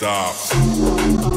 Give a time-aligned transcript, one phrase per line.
[0.00, 1.33] can't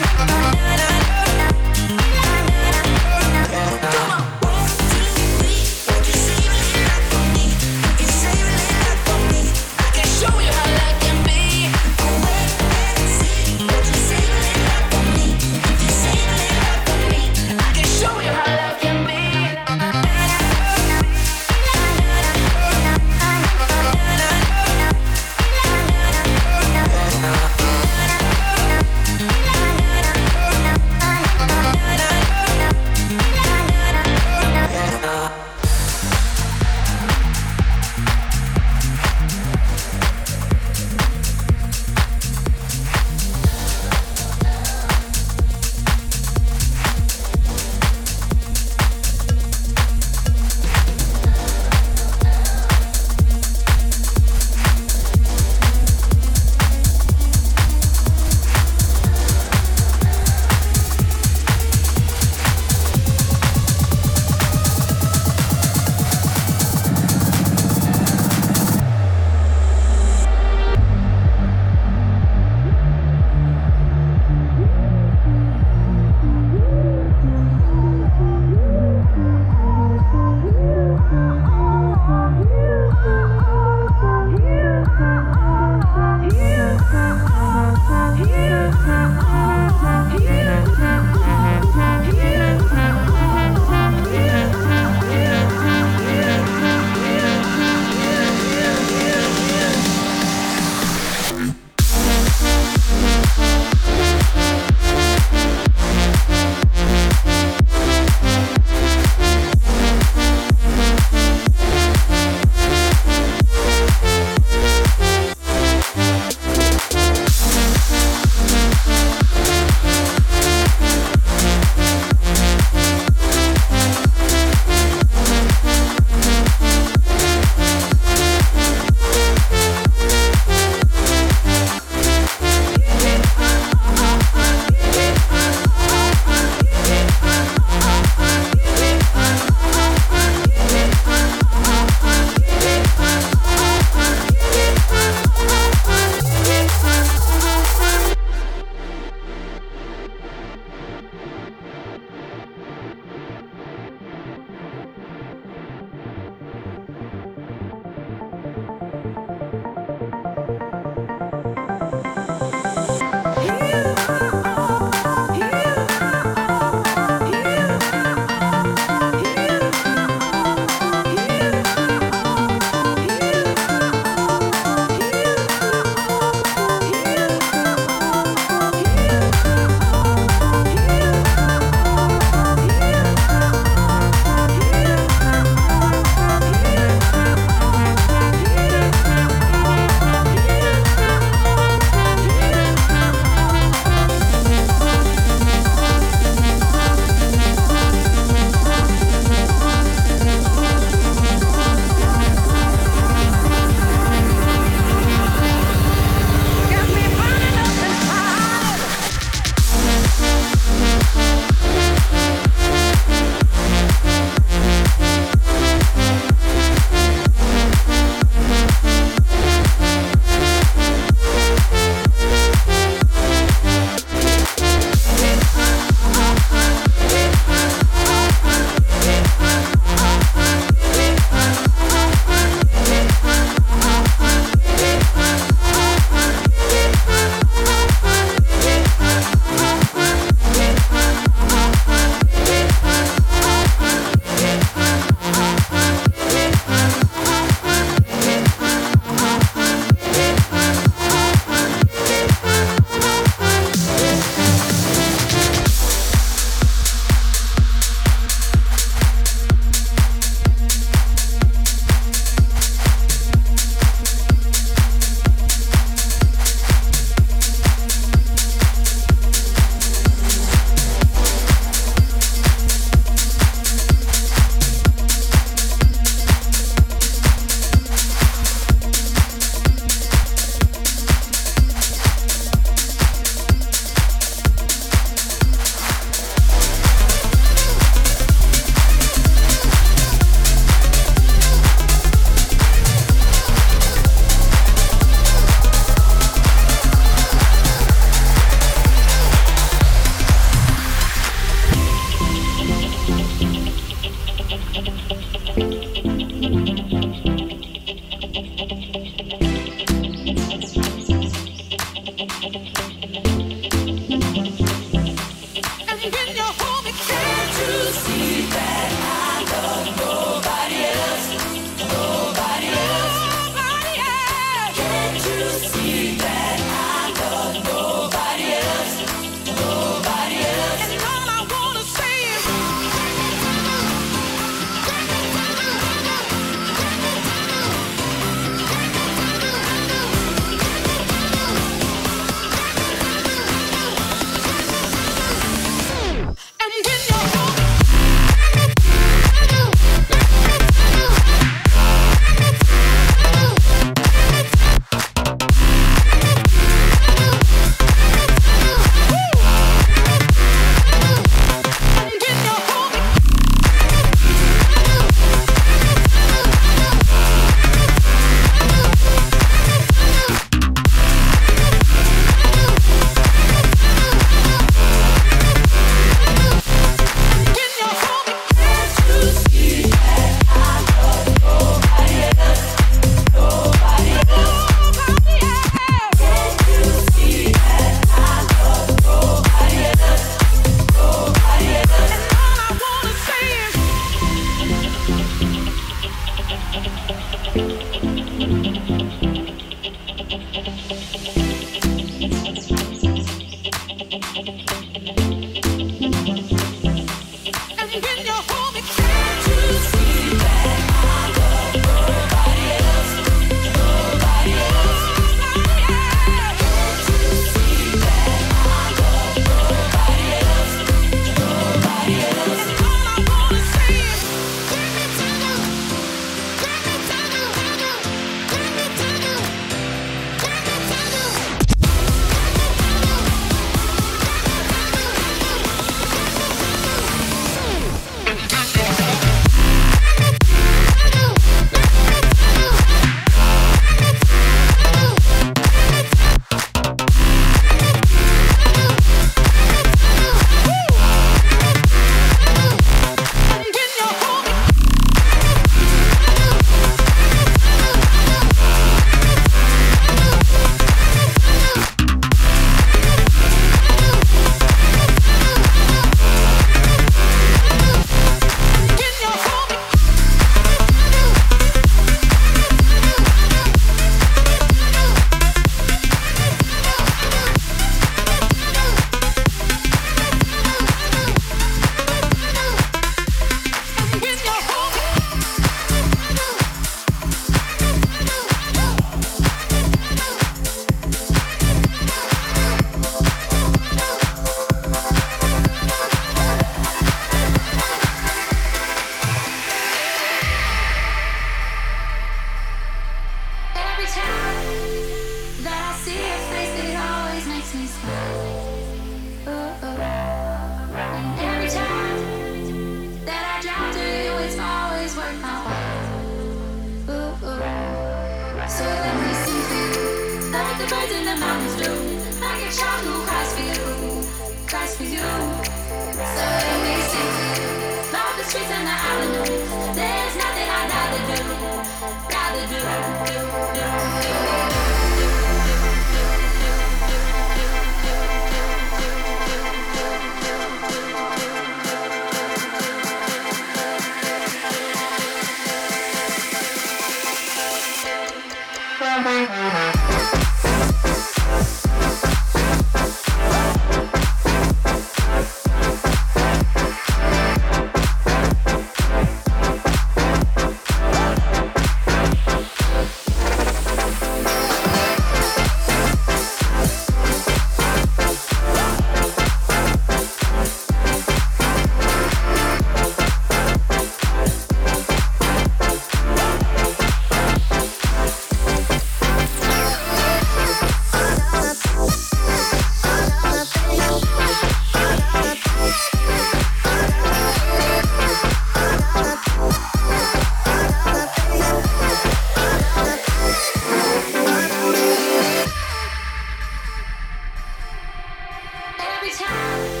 [599.61, 600.00] Bye.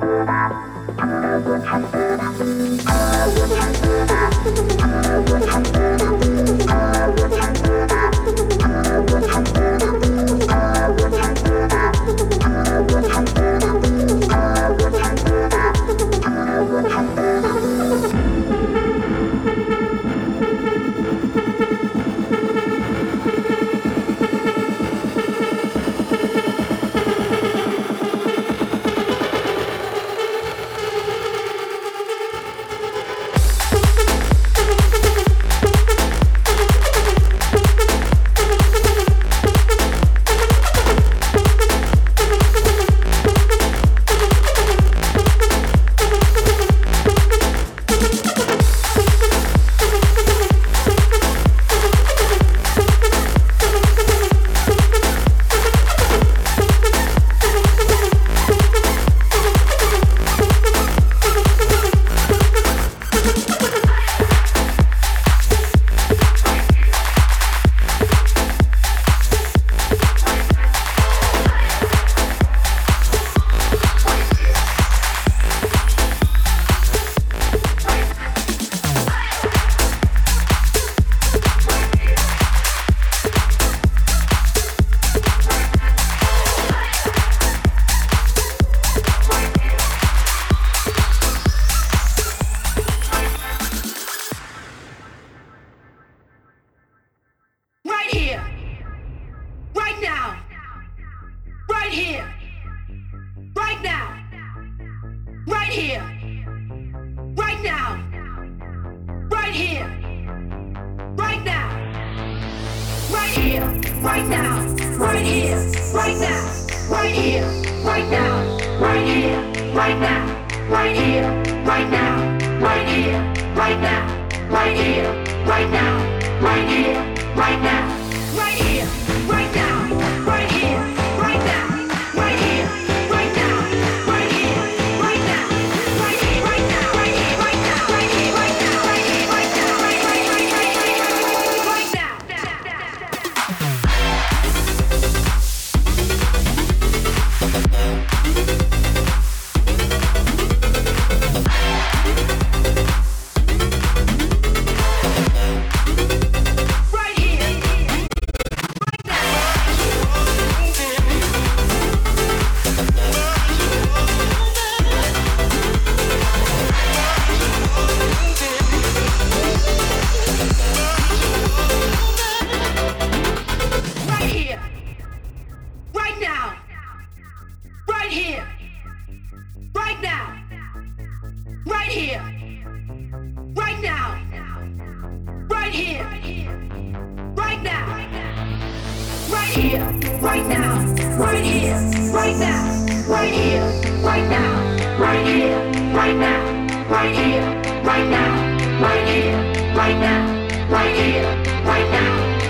[0.00, 0.28] Music,
[3.82, 4.17] baby.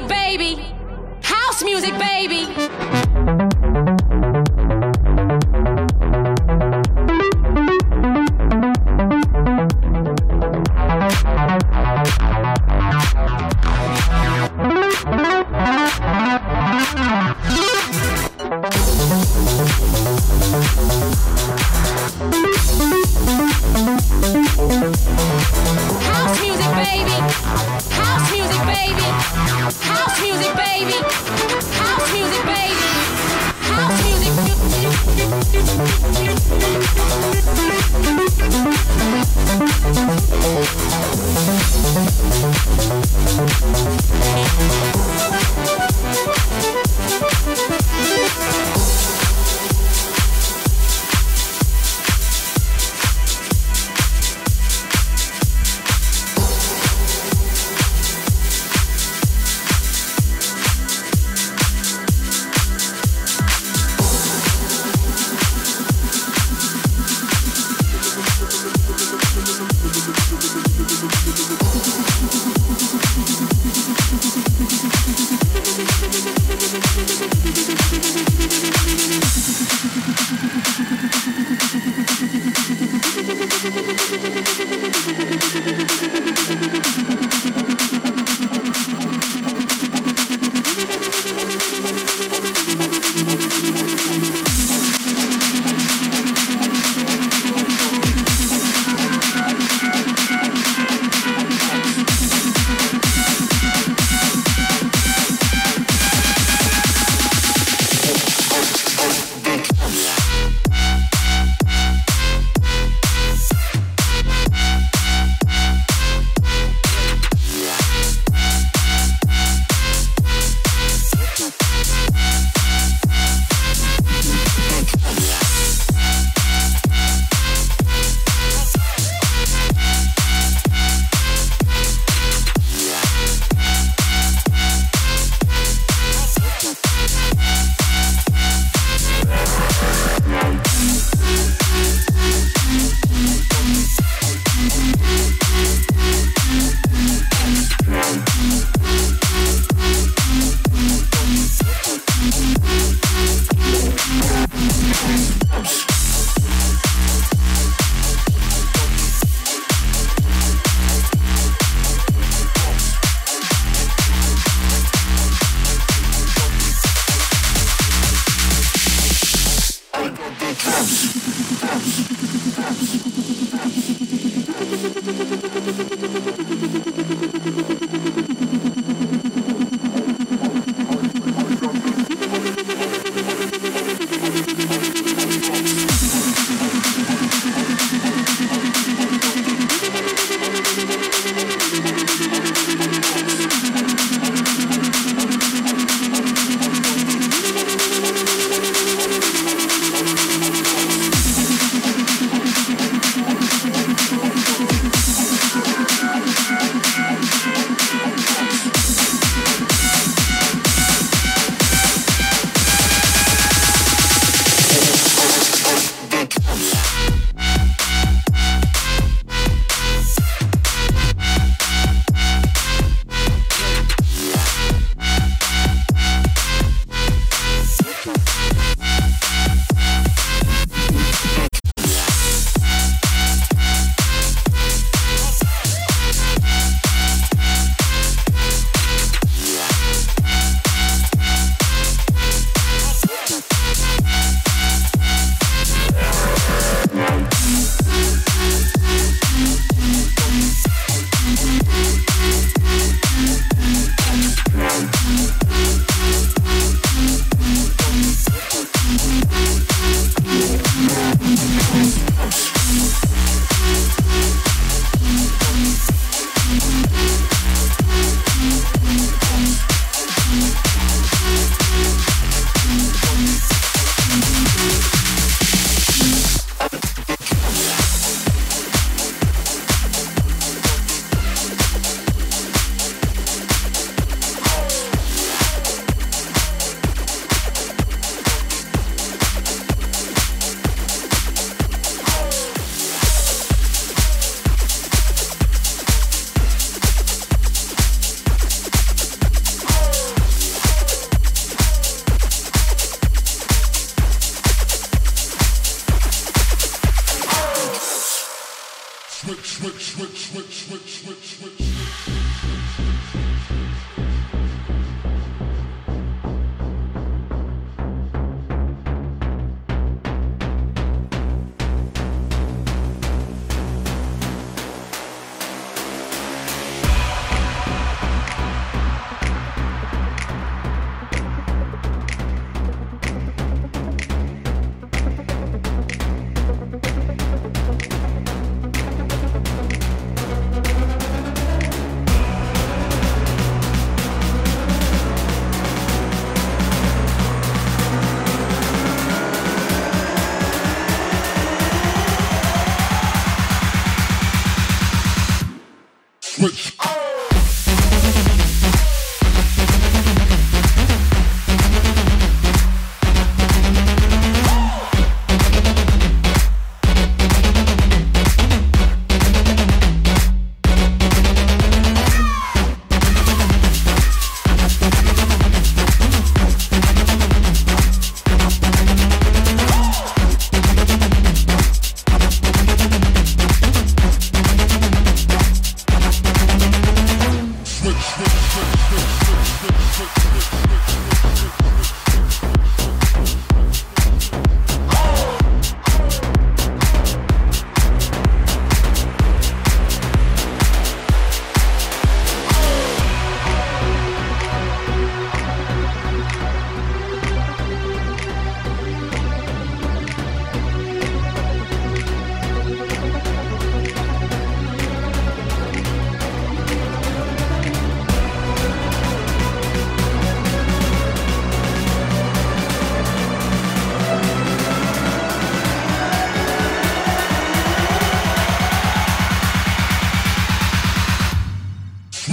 [0.00, 0.54] music, baby.
[1.22, 3.47] House music, baby.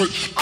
[0.06, 0.35] All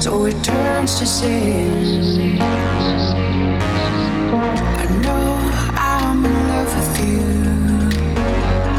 [0.00, 2.40] so it turns to sin.
[4.82, 5.38] I know
[5.74, 7.22] I'm in love with you.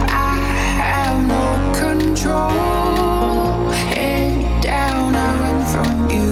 [0.07, 0.37] I
[0.85, 1.45] have no
[1.77, 3.69] control.
[3.93, 6.29] Head down, I run from you.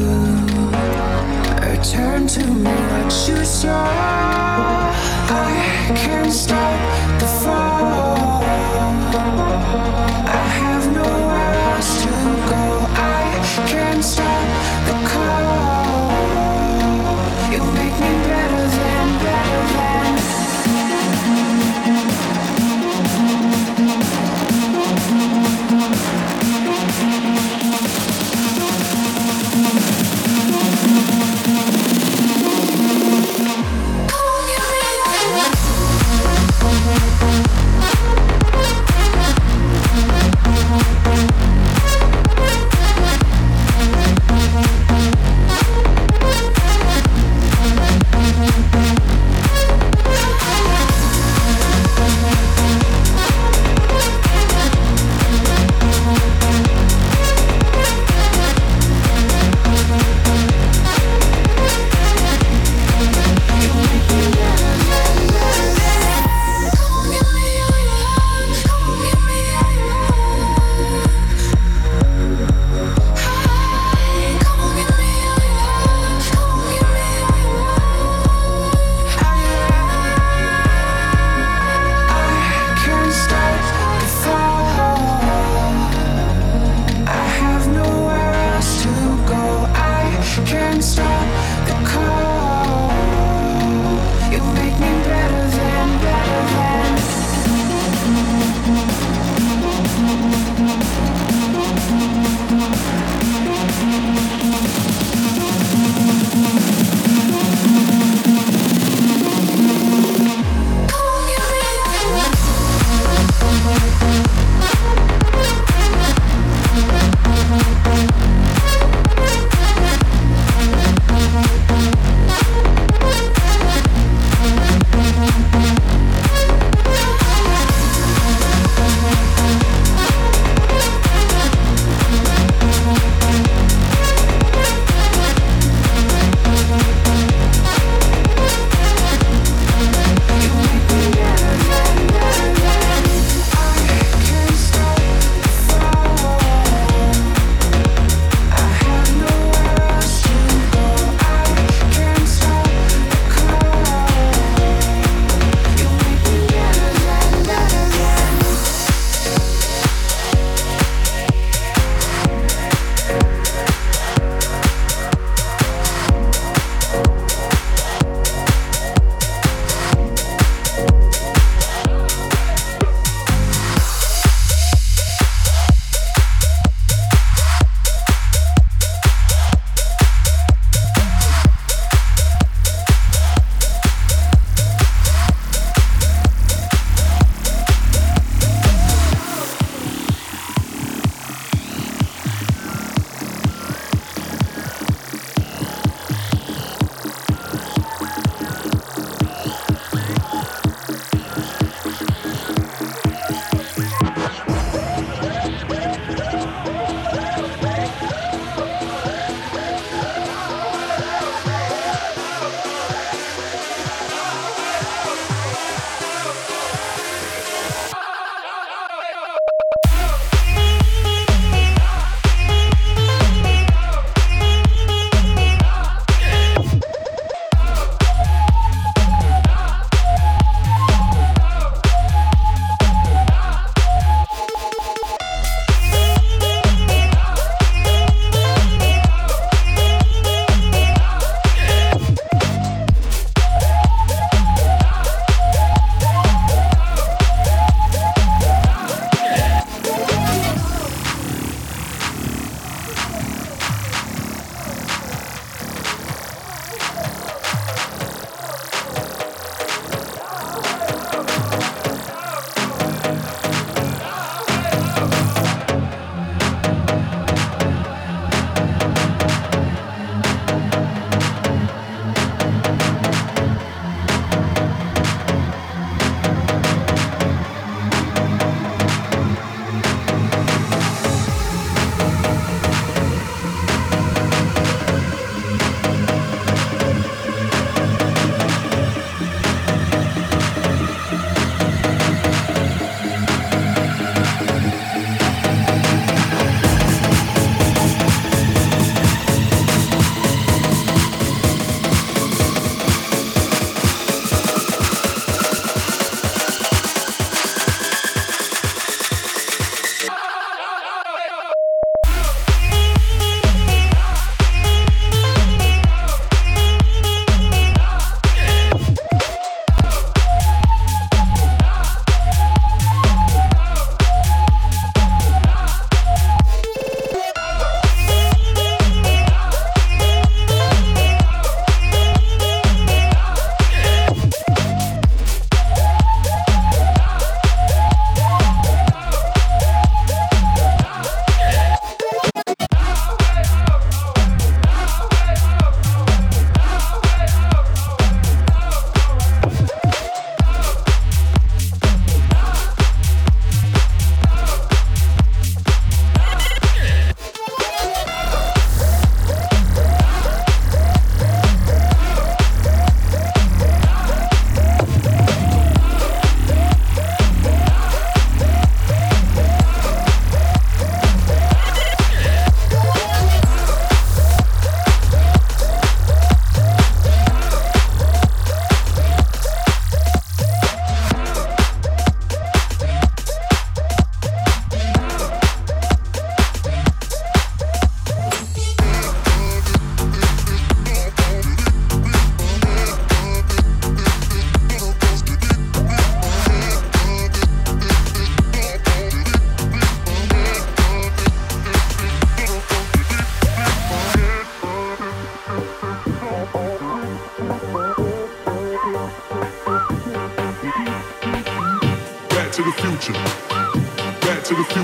[2.27, 4.36] To me what you saw.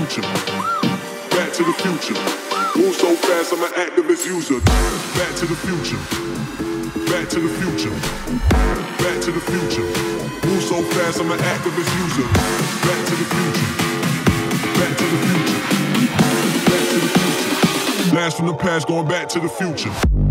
[0.06, 0.22] Future.
[1.30, 2.14] Back to the future.
[2.76, 4.60] Move so fast, I'm an activist user.
[5.16, 5.98] Back to the future.
[7.10, 7.90] Back to the future.
[9.02, 9.86] Back to the future.
[10.46, 12.26] Move so fast, I'm an activist user.
[12.84, 13.70] Back to the future.
[14.78, 15.60] Back to the future.
[16.68, 18.10] Back to the future.
[18.10, 20.23] Blast from the past, going back to the future.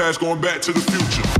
[0.00, 1.39] Past, going back to the future.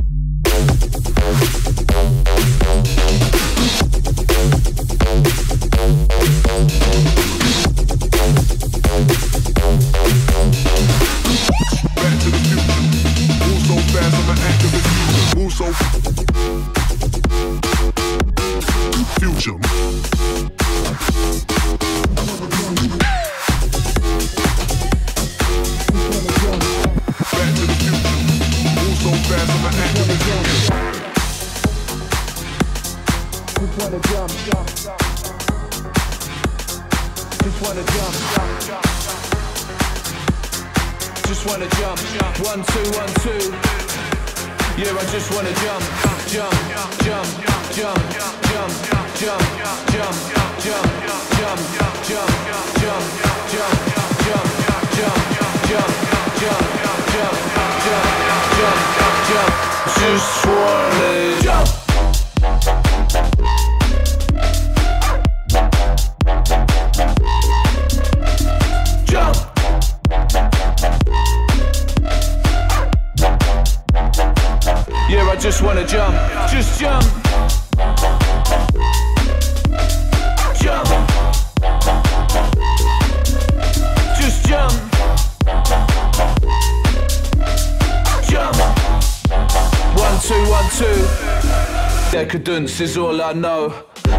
[92.51, 93.69] Decadence is all I know.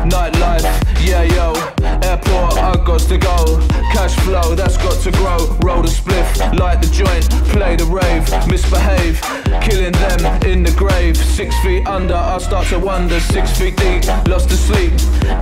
[0.09, 0.65] Nightlife,
[1.07, 1.53] yeah yo.
[2.01, 3.61] Airport, I got to go.
[3.93, 5.37] Cash flow, that's got to grow.
[5.61, 9.21] Roll the spliff, light the joint, play the rave, misbehave.
[9.61, 11.15] Killing them in the grave.
[11.15, 13.21] Six feet under, I start to wonder.
[13.21, 14.95] Six feet deep, lost to sleep.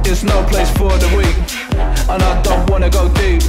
[0.04, 1.36] It's no place for the weak.
[2.10, 3.42] And I don't wanna go deep,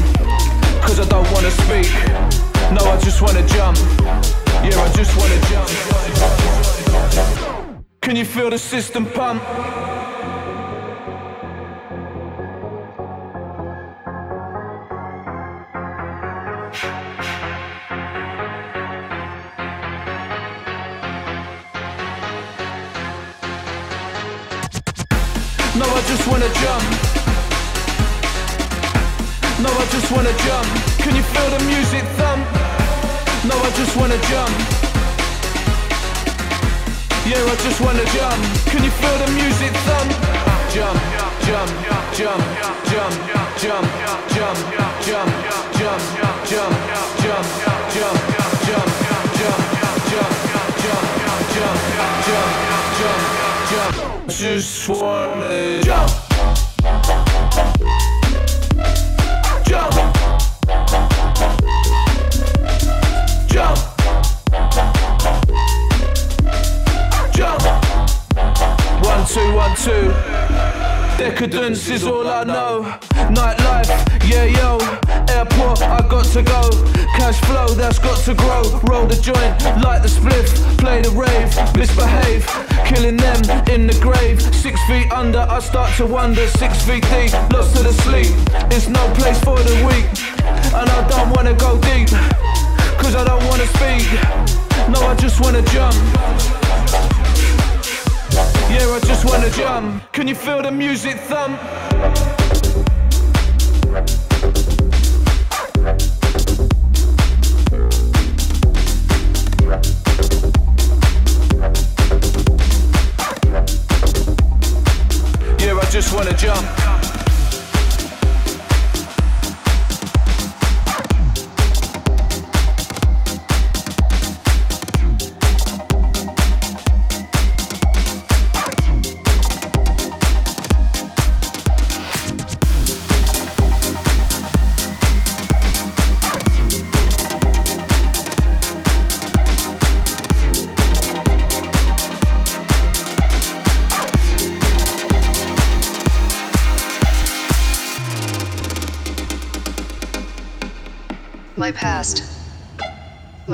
[0.86, 1.90] cause I don't wanna speak.
[2.78, 3.80] No, I just wanna jump.
[4.62, 5.72] Yeah, I just wanna jump.
[8.02, 9.44] Can you feel the system pump?
[25.76, 26.84] No, I just wanna jump.
[29.62, 30.68] No, I just wanna jump.
[30.98, 32.44] Can you feel the music thump?
[33.46, 34.81] No, I just wanna jump.
[37.24, 38.44] Yeah, I just wanna jump.
[38.66, 40.10] Can you feel the music thump?
[40.74, 40.98] Jump,
[41.46, 41.70] jump,
[42.18, 42.42] jump,
[42.90, 43.14] jump,
[43.62, 43.86] jump, jump,
[44.36, 44.58] jump, jump,
[45.62, 45.78] jump,
[46.50, 46.74] jump,
[47.92, 48.02] jump, jump,
[49.82, 50.32] jump,
[52.12, 52.52] jump,
[53.72, 53.96] jump.
[54.28, 56.10] Just wanna jump.
[56.10, 56.21] Jump.
[69.34, 70.12] Two, one, two.
[71.18, 72.84] Decadence is all I know.
[73.32, 73.88] Nightlife,
[74.28, 74.78] yeah yo.
[75.30, 76.70] Airport, I got to go.
[77.16, 78.64] Cash flow, that's got to grow.
[78.84, 80.48] Roll the joint, light the spliff,
[80.78, 82.44] play the rave, misbehave.
[82.86, 83.40] Killing them
[83.70, 84.42] in the grave.
[84.42, 86.46] Six feet under, I start to wonder.
[86.48, 88.34] Six feet deep, lost to the sleep.
[88.76, 90.08] It's no place for the weak.
[90.76, 92.10] And I don't wanna go deep,
[93.00, 94.04] cause I don't wanna speak.
[94.90, 96.61] No, I just wanna jump.
[98.72, 100.14] Yeah, I just wanna jump.
[100.14, 101.60] Can you feel the music thump?
[115.60, 116.91] Yeah, I just wanna jump.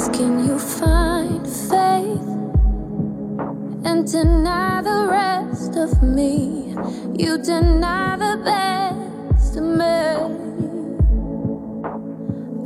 [0.00, 2.28] asking you find faith
[3.84, 6.74] and deny the rest of me.
[7.22, 9.84] You deny the best of me.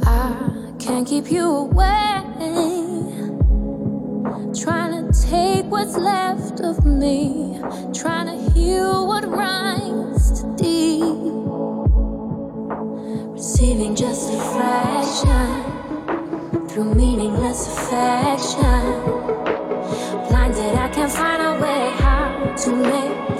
[0.05, 2.23] I can't keep you away.
[4.63, 7.59] Trying to take what's left of me.
[7.93, 11.35] Trying to heal what runs too deep.
[13.35, 15.74] Receiving just a fraction
[16.75, 18.83] through meaningless affection.
[20.27, 23.34] Blinded, I can't find a way how to make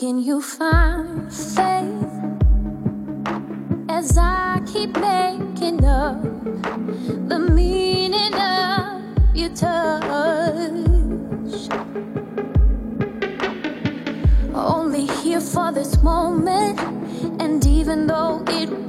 [0.00, 2.08] Skin, you find faith
[3.90, 6.22] as I keep making up
[7.28, 9.02] the meaning of
[9.36, 10.00] your touch.
[14.54, 16.80] Only here for this moment,
[17.38, 18.79] and even though it